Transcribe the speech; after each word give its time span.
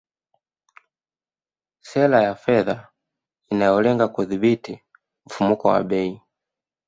Sera 1.89 2.17
ya 2.27 2.35
fedha 2.43 2.75
inayolenga 3.51 4.05
kudhibiti 4.07 4.73
mfumuko 5.27 5.63
wa 5.71 5.81
bei 5.89 6.11